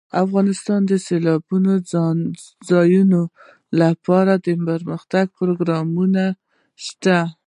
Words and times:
افغانستان 0.23 0.81
کې 0.83 0.89
د 0.99 1.03
سیلانی 1.07 1.75
ځایونه 2.69 3.19
لپاره 3.81 4.33
دپرمختیا 4.47 5.21
پروګرامونه 5.37 6.23
شته. 6.85 7.17